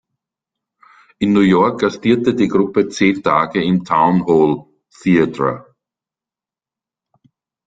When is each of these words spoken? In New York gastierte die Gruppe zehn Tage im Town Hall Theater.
In 1.19 1.31
New 1.31 1.41
York 1.41 1.77
gastierte 1.81 2.33
die 2.33 2.47
Gruppe 2.47 2.87
zehn 2.89 3.21
Tage 3.21 3.63
im 3.63 3.85
Town 3.85 4.25
Hall 4.25 4.65
Theater. 5.03 5.75